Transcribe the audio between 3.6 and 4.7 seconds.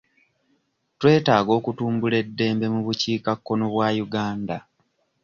bwa Uganda.